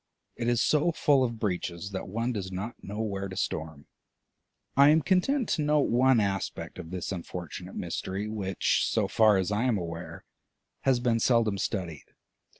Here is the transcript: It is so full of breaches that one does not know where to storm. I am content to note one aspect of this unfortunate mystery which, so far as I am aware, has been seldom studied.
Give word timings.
It 0.35 0.47
is 0.47 0.63
so 0.63 0.91
full 0.91 1.23
of 1.23 1.37
breaches 1.37 1.91
that 1.91 2.07
one 2.07 2.31
does 2.33 2.51
not 2.51 2.83
know 2.83 3.01
where 3.01 3.27
to 3.27 3.35
storm. 3.37 3.85
I 4.75 4.89
am 4.89 5.03
content 5.03 5.47
to 5.49 5.61
note 5.61 5.91
one 5.91 6.19
aspect 6.19 6.79
of 6.79 6.89
this 6.89 7.11
unfortunate 7.11 7.75
mystery 7.75 8.27
which, 8.27 8.83
so 8.87 9.07
far 9.07 9.37
as 9.37 9.51
I 9.51 9.65
am 9.65 9.77
aware, 9.77 10.25
has 10.85 10.99
been 10.99 11.19
seldom 11.19 11.59
studied. 11.59 12.15